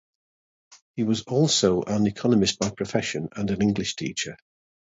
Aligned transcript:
He 0.95 1.03
was 1.03 1.21
also 1.25 1.83
an 1.83 2.07
economist 2.07 2.57
by 2.57 2.71
profession 2.71 3.29
and 3.35 3.51
an 3.51 3.61
English 3.61 3.97
teacher. 3.97 4.35